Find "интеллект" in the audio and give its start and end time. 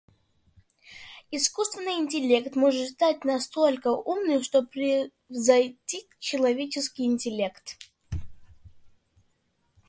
1.99-2.55, 7.05-7.77